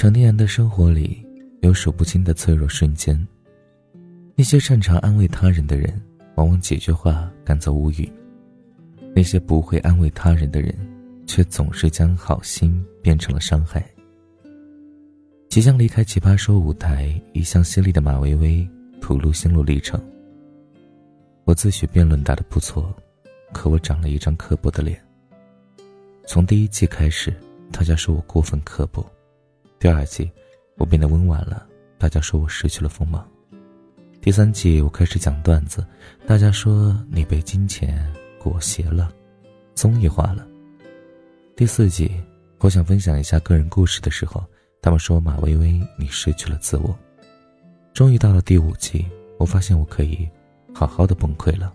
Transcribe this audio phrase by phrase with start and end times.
[0.00, 1.22] 成年人的生活里
[1.60, 3.14] 有数不清的脆弱瞬间。
[4.34, 6.00] 那些擅长安慰他人的人，
[6.36, 8.10] 往往几句话赶走无语；
[9.14, 10.74] 那些不会安慰他人的人，
[11.26, 13.86] 却总是将好心变成了伤害。
[15.50, 18.66] 即将离开奇葩说舞台，一向犀利的马薇薇
[19.02, 20.02] 吐露心路历程。
[21.44, 22.90] 我自诩辩论打得不错，
[23.52, 24.98] 可我长了一张刻薄的脸。
[26.26, 27.30] 从第一季开始，
[27.70, 29.04] 大家说我过分刻薄；
[29.80, 30.30] 第二季，
[30.76, 31.66] 我变得温婉了，
[31.96, 33.24] 大家说我失去了锋芒；
[34.20, 35.82] 第三季，我开始讲段子，
[36.26, 38.06] 大家说你被金钱
[38.38, 39.10] 裹挟了，
[39.74, 40.46] 综艺化了；
[41.56, 42.12] 第四季，
[42.58, 44.44] 我想分享一下个人故事的时候，
[44.82, 46.94] 他们说马薇薇你失去了自我。
[47.94, 49.06] 终于到了第五季，
[49.38, 50.28] 我发现我可以
[50.74, 51.72] 好好的崩溃了。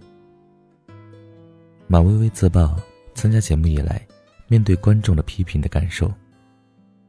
[1.88, 2.80] 马薇薇自曝
[3.16, 4.00] 参加节目以来。
[4.48, 6.08] 面对观众的批评的感受，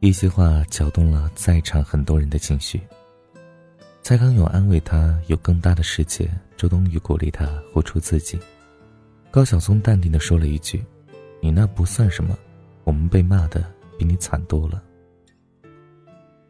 [0.06, 2.80] 一席话搅动了在场很多人的情绪。
[4.02, 8.38] 蔡康永安慰他有更大的世界，周冬雨鼓励他活出自己，
[9.32, 10.80] 高晓松淡定的说了一句
[11.42, 12.38] ：“你那不算什么，
[12.84, 13.64] 我们被骂的
[13.98, 14.80] 比你惨多了。”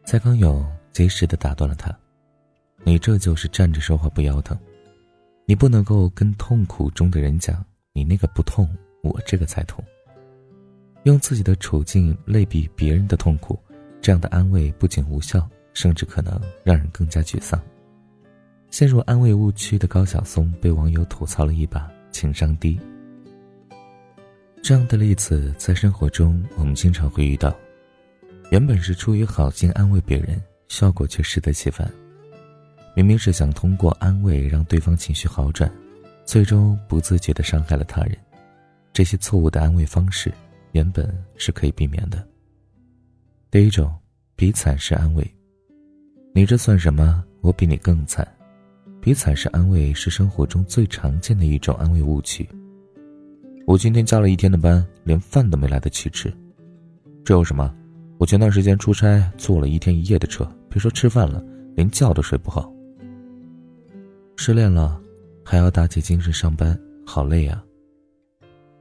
[0.05, 0.63] 蔡康永
[0.93, 1.91] 及时的打断了他
[2.85, 4.55] ：“你这就是站着说话不腰疼，
[5.47, 8.69] 你不能够跟痛苦中的人讲，你那个不痛，
[9.01, 9.83] 我这个才痛。”
[11.03, 13.57] 用自己的处境类比别人的痛苦，
[14.01, 17.61] 这样的安慰不仅无效，甚至可能让人更加沮丧。
[18.69, 22.77] 陷入安慰误区的高晓松被网友吐槽了一把情商低。
[24.61, 27.55] 这样的例子在生活中我们经常会遇到，
[28.51, 31.89] 原本是出于好心安慰别人，效果却适得其反。
[32.93, 35.71] 明明是想通过安慰让对方情绪好转，
[36.25, 38.17] 最终不自觉的伤害了他人。
[38.91, 40.33] 这些错误的安慰方式。
[40.71, 42.25] 原本是可以避免的。
[43.49, 43.93] 第一种，
[44.35, 45.35] 比惨是安慰。
[46.33, 47.23] 你这算什么？
[47.41, 48.27] 我比你更惨。
[48.99, 52.47] 比惨是安慰，是生活中最常见的一种安慰误区。
[53.65, 56.33] 我今天加了一天的班，连饭都没来得及吃。
[57.23, 57.73] 这有什么？
[58.17, 61.43] 我前段时间出差，坐了一天一夜的车，别说吃饭了，
[61.75, 62.71] 连觉都睡不好。
[64.35, 65.01] 失恋了，
[65.43, 67.63] 还要打起精神上班，好累啊。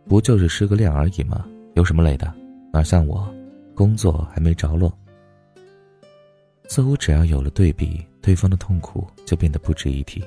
[0.08, 1.47] 不就是失个恋而已吗？
[1.76, 2.32] 有什么累的？
[2.72, 3.31] 哪像我，
[3.75, 4.91] 工作还没着落。
[6.69, 10.25] 似乎只要有了对比，对方的痛苦就变得不值一提。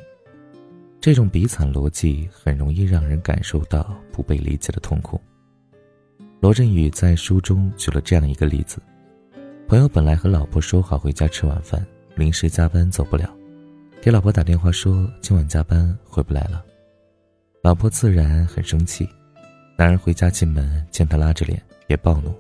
[1.02, 5.20] 这种比惨逻辑很容易让人感受到不被理解的痛苦。
[6.40, 8.80] 罗振宇在书中举了这样一个例子：
[9.68, 11.84] 朋友本来和老婆说好回家吃晚饭，
[12.16, 13.28] 临时加班走不了，
[14.00, 16.64] 给老婆打电话说今晚加班回不来了。
[17.64, 19.10] 老婆自然很生气。
[19.80, 21.58] 男人回家进门，见他拉着脸，
[21.88, 22.36] 也暴怒：“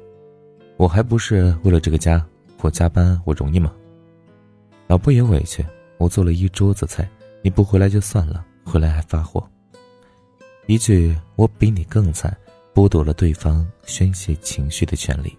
[0.76, 2.22] 我还不是为了这个家，
[2.60, 3.74] 我加班我容易吗？”
[4.88, 5.66] 老婆也委屈
[5.98, 7.10] ：“我做了一桌子菜，
[7.42, 9.42] 你不回来就算了，回来还发火。”
[10.68, 12.36] 一句“我比你更惨”，
[12.76, 15.34] 剥夺了对方宣泄情绪的权利。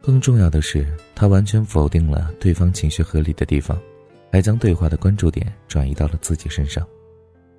[0.00, 3.78] 更重要的是，他完全否定了对方情绪合理的地方，
[4.32, 6.82] 还将对话的关注点转移到了自己身上。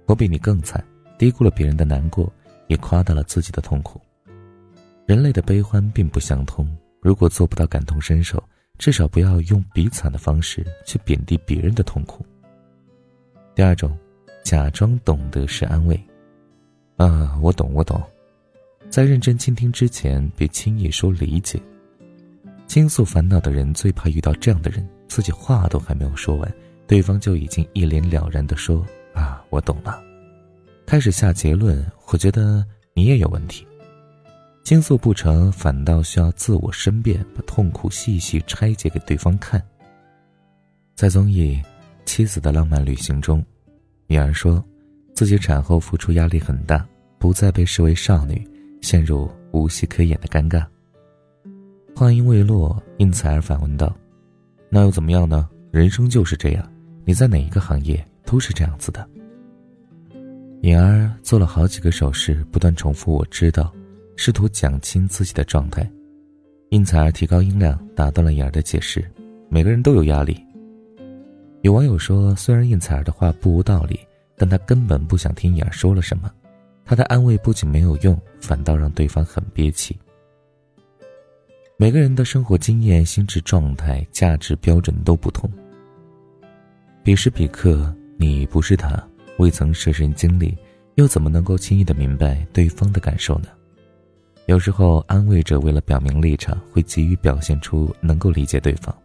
[0.07, 0.83] 我比你更惨，
[1.19, 2.27] 低估了别人的难过。
[2.71, 3.99] 也夸大了自己的痛苦。
[5.05, 6.65] 人类的悲欢并不相通，
[7.01, 8.41] 如果做不到感同身受，
[8.77, 12.25] 至少不要用比惨的方式去贬低别人的痛苦。
[13.53, 13.97] 第二种，
[14.41, 16.01] 假装懂得是安慰。
[16.95, 18.01] 啊，我懂，我懂。
[18.89, 21.61] 在认真倾听之前，别轻易说理解。
[22.67, 26.49] 倾诉烦恼的人最怕遇到这样的人，自己话都还没有说完，
[26.87, 30.01] 对方就已经一脸了然的说：“啊，我懂了。”
[30.91, 33.65] 开始下结论，我觉得你也有问题。
[34.61, 39.63] 倾诉不成，反倒需要自我申辩，把痛苦细细拆解给对方看。
[40.93, 41.57] 在综艺
[42.03, 43.41] 《妻子的浪漫旅行》中，
[44.05, 44.61] 女儿说，
[45.13, 46.85] 自己产后付出压力很大，
[47.17, 48.45] 不再被视为少女，
[48.81, 50.61] 陷入无戏可演的尴尬。
[51.95, 53.95] 话音未落，应采儿反问道
[54.69, 55.47] ：“那又怎么样呢？
[55.71, 56.69] 人生就是这样，
[57.05, 59.09] 你在哪一个行业都是这样子的。”
[60.61, 63.73] 颖儿做了好几个手势，不断重复“我知道”，
[64.15, 65.89] 试图讲清自己的状态。
[66.69, 69.03] 应采儿提高音量，打断了颖儿的解释
[69.49, 70.39] ：“每个人都有压力。”
[71.61, 73.99] 有网友说，虽然应采儿的话不无道理，
[74.37, 76.31] 但他根本不想听颖儿说了什么。
[76.85, 79.97] 他的安慰不仅没有用，反倒让对方很憋气。
[81.75, 85.49] 每个人的生活经验、心智状态、价值标准都不同。
[87.03, 89.03] 彼时彼刻，你不是他。
[89.41, 90.55] 未曾设身经历，
[90.97, 93.47] 又怎么能够轻易的明白对方的感受呢？
[94.45, 98.95] 有时候，安慰者为了表明立场，会急于表现出能够理解对方，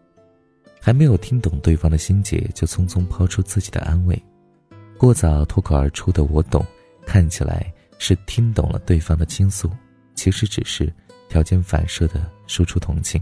[0.78, 4.22] 还没有听懂对方的心结，就匆匆抛出自己的安慰。
[4.98, 6.62] 过早脱口而出的“我懂”，
[7.06, 9.70] 看起来是听懂了对方的倾诉，
[10.14, 10.92] 其实只是
[11.30, 13.18] 条件反射的输出同情。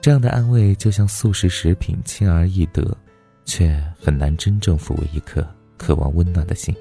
[0.00, 2.96] 这样的安慰就像速食食品，轻而易得，
[3.44, 5.46] 却很难真正抚慰一颗
[5.80, 6.76] 渴望温暖的心。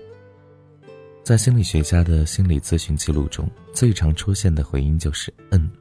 [1.24, 5.72] 在心理学家的心理咨询记录中，最常出现的回应就是“嗯”，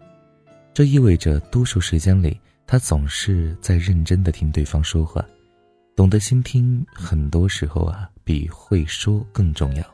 [0.72, 5.24] 这意味着多数时间里，他总是在认真的听对方说话。
[5.96, 9.84] 懂得倾听，很多时候啊，比会说更重要。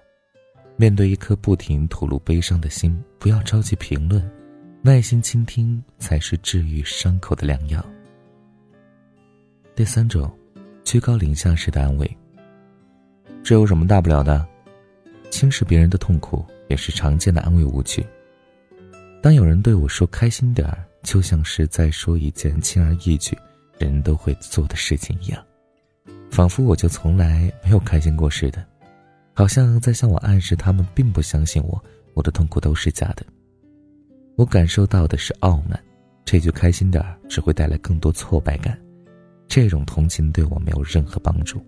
[0.76, 4.30] 面对一颗不停吐露悲伤的心，不要着急评论，
[4.82, 7.82] 耐心倾听才是治愈伤口的良药。
[9.74, 10.30] 第三种，
[10.84, 12.18] 居高临下式的安慰。
[13.44, 14.42] 这有什么大不了的？
[15.30, 18.02] 轻视别人的痛苦也是常见的安慰误区。
[19.20, 23.36] 当有人对我说“开心点儿”，就像是在说一件轻而易举、
[23.76, 25.44] 人人都会做的事情一样。
[26.30, 28.64] 仿佛我就从来没有开心过似的，
[29.34, 31.78] 好像在向我暗示他们并不相信我，
[32.14, 33.26] 我的痛苦都是假的。
[34.36, 35.78] 我感受到的是傲慢，
[36.24, 38.78] 这句“开心点儿”只会带来更多挫败感，
[39.46, 41.62] 这种同情对我没有任何帮助。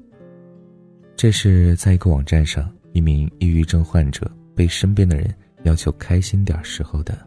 [1.17, 7.19] 这是在一个网站上，一名抑郁症患者被身边的人要求开心点时候的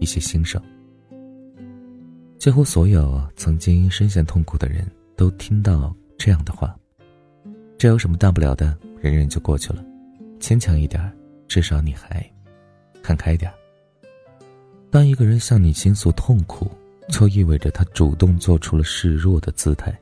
[0.00, 0.62] 一些心声。
[2.38, 4.86] 几乎所有曾经深陷痛苦的人
[5.16, 6.76] 都听到这样的话。
[7.78, 8.76] 这有什么大不了的？
[9.00, 9.82] 忍忍就过去了，
[10.38, 11.10] 坚强一点，
[11.48, 12.24] 至少你还
[13.02, 13.50] 看开点。
[14.90, 16.70] 当一个人向你倾诉痛苦，
[17.08, 19.98] 就意味着他主动做出了示弱的姿态，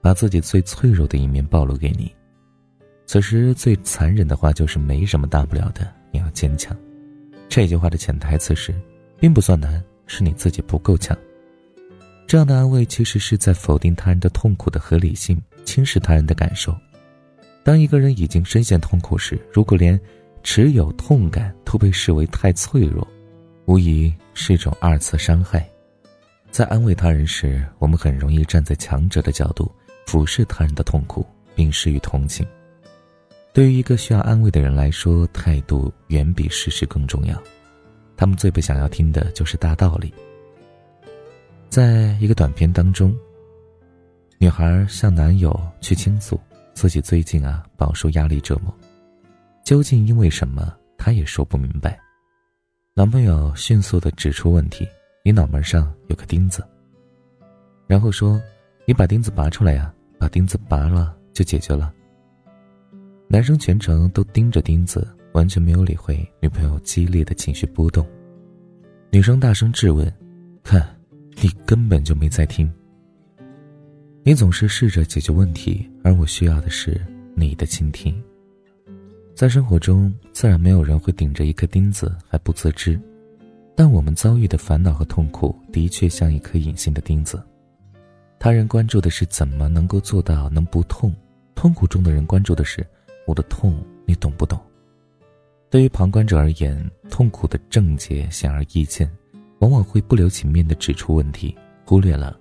[0.00, 2.12] 把自己最脆弱的一面暴露给你。
[3.10, 6.76] 此时最残忍的话就是“没什么大不了的，你要坚强。”
[7.50, 8.72] 这句话的潜台词是，
[9.18, 11.18] 并不算难，是你自己不够强。
[12.24, 16.72] 这样的安慰其实是在否定他人的痛苦的合理性，轻视他人的感受。
[17.64, 20.00] 当一个人已经深陷痛苦时，如果连
[20.44, 23.04] 持有痛感都被视为太脆弱，
[23.64, 25.68] 无疑是一种二次伤害。
[26.52, 29.68] 在安慰他人时，我们很容易站在强者的角度，
[30.06, 31.26] 俯视他人的痛苦，
[31.56, 32.46] 并施予同情。
[33.52, 37.40] 对于一个需要安慰的人来说，态度远比事实更重要。
[38.16, 40.12] 他们最不想要听的就是大道理。
[41.68, 43.16] 在一个短片当中，
[44.38, 46.40] 女孩向男友去倾诉。
[46.72, 48.74] 自己最近啊饱受压力折磨，
[49.64, 51.98] 究竟因为什么，她也说不明白。
[52.94, 54.88] 男朋友迅速的指出问题
[55.22, 56.66] ：“你脑门上有个钉子。”
[57.86, 58.40] 然后说
[58.86, 61.92] ：“你把钉子拔出来呀，把钉子拔了就解决了。”
[63.32, 68.04] 男生全程都盯着钉子，完全没有理会女朋友激烈的情绪波动。
[69.12, 70.12] 女生大声质问
[70.64, 70.84] ：“看，
[71.40, 72.68] 你根本就没在听。”
[74.24, 77.00] 你总是试着解决问题，而我需要的是
[77.36, 78.20] 你的倾听。
[79.32, 83.00] 在生活中，自然没有人会顶着一颗钉子还不自知，
[83.76, 87.40] 但我们遭遇的烦恼和痛苦的确像一颗隐形的钉子。
[88.40, 91.14] 他人关注的是怎么能够做到能不痛，
[91.54, 92.84] 痛苦中的人关注的是
[93.30, 94.60] 我的痛你懂不懂？
[95.70, 99.08] 对于旁观者而言，痛苦的症结显而易见，
[99.60, 102.36] 往往会不留情面地指出问题，忽略了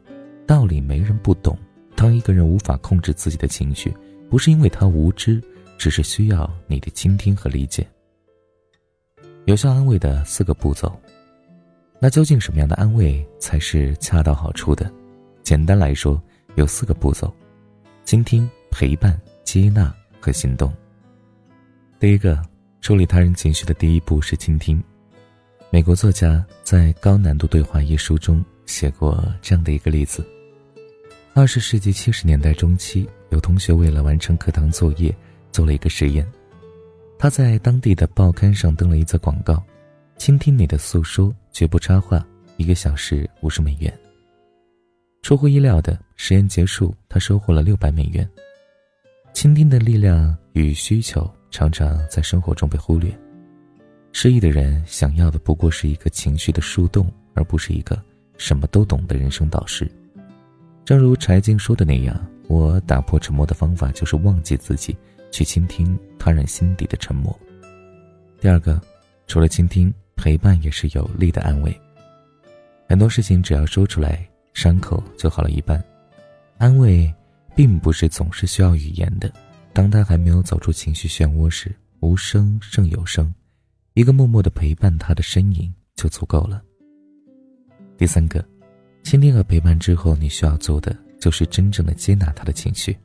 [0.48, 1.55] 道理没人不懂。
[1.96, 3.96] 当一个人无法控制自己的情绪，
[4.31, 5.39] 不是因为他无知，
[5.77, 7.86] 只是需要你的倾听和理解。
[9.46, 11.00] 有效安慰的四个步骤，
[12.00, 14.91] 那究竟什么样的安慰才是恰到好处的？
[15.43, 16.19] 简单来说，
[16.55, 17.31] 有四个步骤：
[18.05, 20.73] 倾听、陪伴、接纳和行动。
[21.99, 22.41] 第一个，
[22.81, 24.81] 处理他人情绪的第一步是倾听。
[25.69, 30.25] 美国作家在《高难度对话》一书中写过这样的一个例子。
[31.33, 35.15] 二十世纪七十年代中期，有同学为了完成课堂作业，
[35.51, 36.27] 做了一个实验。
[37.17, 39.61] 他在当地的报刊上登了一则广告
[40.17, 42.25] ：“倾听你的诉说，绝不插话，
[42.57, 43.93] 一个小时五十美元。”
[45.21, 48.27] 出乎意料的，实验结束，他收获了六百美元。
[49.33, 53.12] 倾听的力量与需求常常在生活中被忽略。
[54.12, 58.01] 失意的人想要的不过是一个情绪的树洞，而不是一个
[58.38, 59.89] 什么都懂的人生导师。
[60.83, 64.98] 正如柴静说的那样，我打破沉默的方法就是忘记自己，
[65.31, 67.38] 去倾听他人心底的沉默。
[68.41, 68.81] 第二个，
[69.27, 71.79] 除了倾听，陪伴也是有力的安慰。
[72.89, 75.81] 很多事情只要说出来，伤口就好了一半。
[76.57, 77.13] 安慰，
[77.56, 79.32] 并不是总是需要语言的。
[79.74, 83.34] 当他还没有走出情绪漩涡时，无声胜有声，
[83.94, 86.62] 一个默默的陪伴他的身影，就足够了。
[87.98, 88.44] 第三个，
[89.03, 92.98] 倾听和陪伴之后，你需要做的就是真正的接纳他的情绪，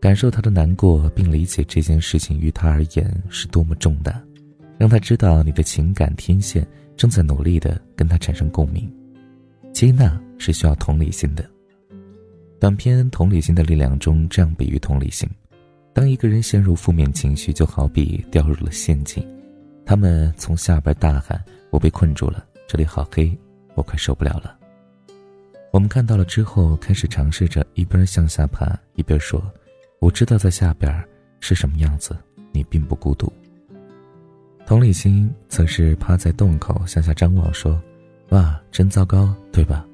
[0.00, 4.22] 感受他的难过，并理解这件事情于他而言是多么重大，
[4.78, 8.90] 让他知道你的情感天线正在努力的跟他产生共鸣。
[9.72, 11.48] 接纳是需要同理心的。
[12.60, 15.28] 短片《同理心的力量》中这样比喻同理心：
[15.92, 19.24] 当一个人陷入负面情绪，就好比掉入了陷阱，
[19.86, 23.36] 他们从下边大喊：“我被困住了，这里好黑，
[23.76, 24.58] 我快受不了了。”
[25.70, 29.40] 我们看到了之后，开始尝试着一边向下爬，一边说
[30.00, 30.92] ：“我知道在下边
[31.38, 32.16] 是什么样子，
[32.50, 33.32] 你并不孤独。”
[34.66, 37.80] 同理心则是趴在洞口向下张望，说
[38.30, 39.86] ：“哇，真糟糕，对吧？”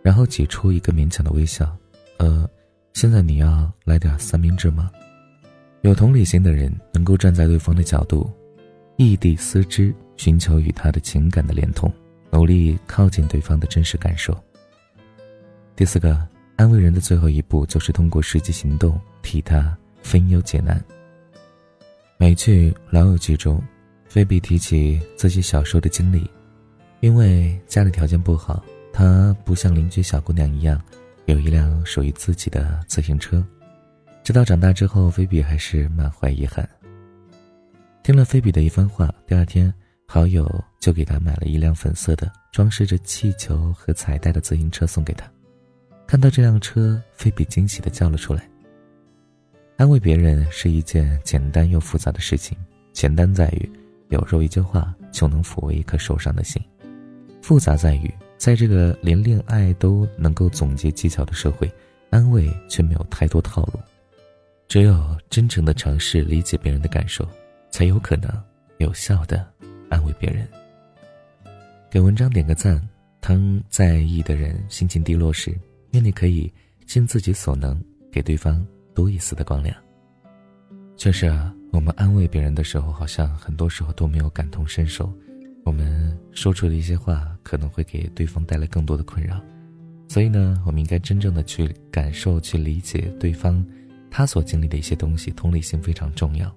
[0.00, 1.76] 然后挤出一个勉强的微笑。
[2.18, 2.48] 呃，
[2.92, 4.90] 现在你要来点三明治吗？
[5.82, 8.30] 有同理心的人能够站在对方的角度，
[8.96, 11.90] 异地思之，寻求与他的情感的连通，
[12.30, 14.36] 努力靠近对方的真实感受。
[15.76, 20.84] 第四个，安慰人的最后一步就是通过实际行动替他分忧解难。
[22.16, 23.62] 美剧《老友记》中，
[24.08, 26.28] 菲比提起自己小时候的经历，
[26.98, 28.60] 因为家里条件不好，
[28.92, 30.82] 她不像邻居小姑娘一样。
[31.28, 33.44] 有一辆属于自己的自行车，
[34.24, 36.66] 直到长大之后，菲比还是满怀遗憾。
[38.02, 39.72] 听了菲比的一番话，第二天，
[40.06, 45.30] 好友就给他买了一辆粉色的、装饰着气球和彩带的自行车送给他。
[46.06, 48.48] 看到这辆车，菲比惊喜地叫了出来。
[49.76, 52.56] 安慰别人是一件简单又复杂的事情，
[52.94, 53.70] 简单在于
[54.08, 56.58] 有时候一句话就能抚慰一颗受伤的心，
[57.42, 58.10] 复杂在于。
[58.38, 61.70] 在这个连恋爱都能够总结技巧的社会，
[62.08, 63.80] 安慰却没有太多套路。
[64.68, 67.28] 只有真诚的尝试理解别人的感受，
[67.70, 68.30] 才有可能
[68.78, 69.46] 有效的
[69.90, 70.48] 安慰别人。
[71.90, 72.80] 给文章点个赞。
[73.20, 75.52] 当在意的人心情低落时，
[75.90, 76.50] 愿你可以
[76.86, 77.78] 尽自己所能，
[78.12, 78.64] 给对方
[78.94, 79.76] 多一丝的光亮。
[80.96, 85.12] 确实啊，我们安慰别人的时候，好像很多时候都没有感同身受。
[85.68, 89.38] 我们说出的一些话可能会给对方带来更多的困扰，
[90.08, 93.62] 所以呢，我们应该真正的去感受、去理解对方
[94.10, 96.50] 他所经历的一些东西，同理心非常重要。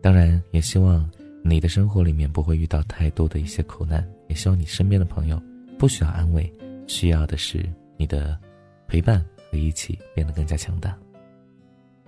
[0.00, 1.10] 当然，也希望
[1.42, 5.42] 你的生活里面不会遇到太多的一些苦难，也希望你身边的朋友
[5.76, 6.48] 不需要安慰，
[6.86, 8.38] 需要的是你的
[8.86, 9.18] 陪伴
[9.50, 10.96] 和一起变得更加强大。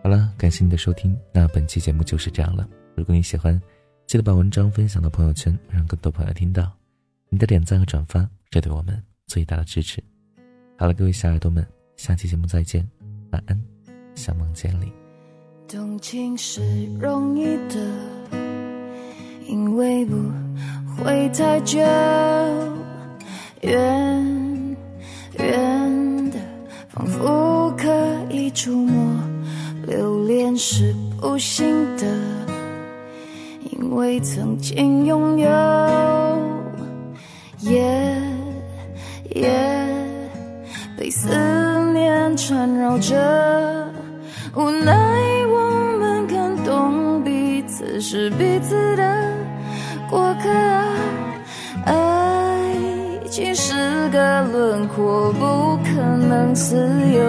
[0.01, 2.69] 好了，感谢你的收听，那本期节目就是这样了。
[2.95, 3.61] 如果你喜欢，
[4.11, 6.69] 记得把文章分享到朋友圈，让更多朋友听到。
[7.29, 10.03] 你的点赞和转发是对我们最大的支持。
[10.77, 11.65] 好了，各位小耳朵们，
[11.97, 12.85] 下期节目再见，
[13.31, 13.57] 晚安，
[14.17, 14.93] 小梦见你。
[15.69, 16.61] 动情是
[16.99, 17.77] 容易的，
[19.47, 20.17] 因为不
[20.97, 21.79] 会太久。
[23.61, 24.77] 远
[25.39, 26.41] 远的，
[26.89, 27.87] 仿佛可
[28.29, 29.23] 以触摸。
[29.87, 31.65] 留恋是不幸
[31.97, 32.40] 的。
[33.81, 35.49] 因为曾经拥有，
[37.61, 37.81] 夜
[39.35, 39.51] 夜
[40.99, 41.29] 被思
[41.95, 43.17] 念缠绕着，
[44.55, 44.93] 无奈
[45.49, 49.35] 我们感动彼此是彼此的
[50.11, 50.51] 过客。
[51.87, 52.75] 爱
[53.31, 53.75] 情是
[54.11, 56.77] 个轮廓，不可能自
[57.15, 57.23] 由，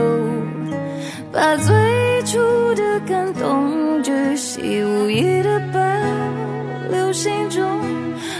[1.31, 2.37] 把最初
[2.75, 5.50] 的感动巨细无遗的。
[7.21, 7.63] 心中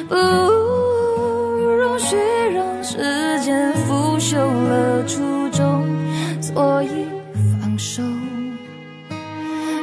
[0.09, 2.15] 不容许
[2.51, 2.97] 让时
[3.41, 5.21] 间腐朽了初
[5.51, 5.87] 衷，
[6.41, 7.05] 所以
[7.61, 8.01] 放手，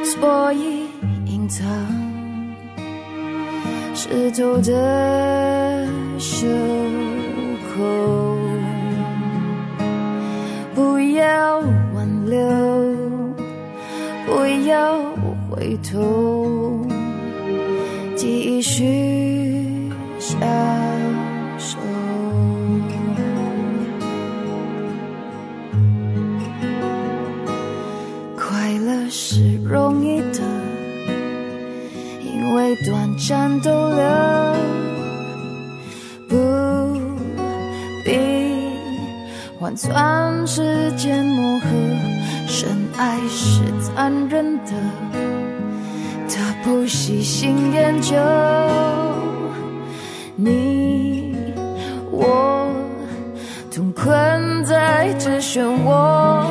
[0.03, 0.89] 所以
[1.27, 1.65] 隐藏
[3.95, 5.87] 湿透的
[6.19, 6.45] 袖
[7.69, 8.37] 口，
[10.75, 11.59] 不要
[11.95, 12.37] 挽留，
[14.25, 14.99] 不要
[15.49, 16.88] 回头。
[18.61, 19.89] 继续
[20.19, 20.35] 消
[21.57, 21.77] 瘦。
[28.35, 30.41] 快乐是容易的，
[32.21, 34.03] 因为短暂逗留，
[36.27, 36.35] 不
[38.03, 38.19] 必
[39.57, 41.67] 换算时间磨合。
[42.45, 45.18] 深爱是残忍的。
[47.09, 48.15] 喜新厌旧，
[50.35, 51.35] 你
[52.11, 52.71] 我
[53.71, 56.45] 同困在这漩涡，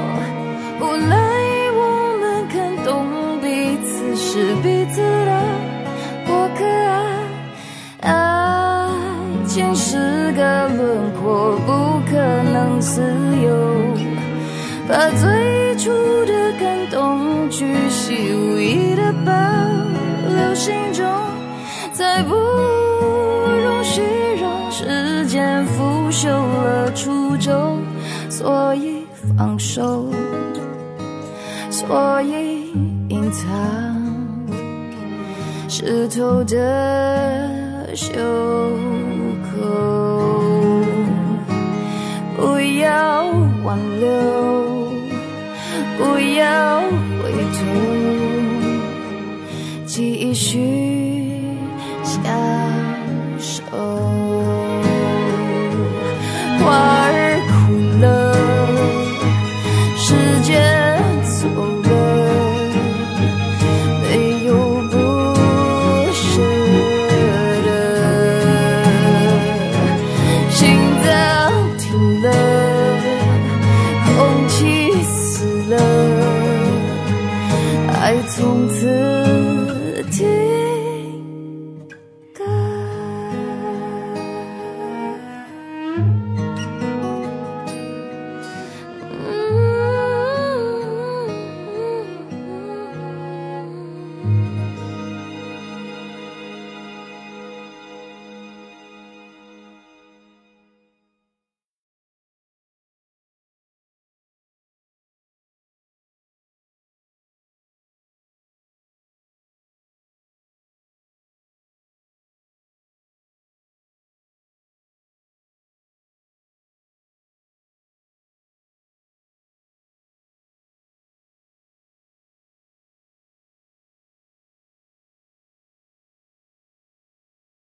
[31.88, 32.70] 所以
[33.08, 33.48] 隐藏，
[35.70, 38.12] 湿透的袖
[39.48, 39.56] 口，
[42.36, 43.24] 不要
[43.64, 44.06] 挽留，
[45.96, 46.82] 不要
[47.22, 47.58] 回头，
[49.86, 50.97] 继续。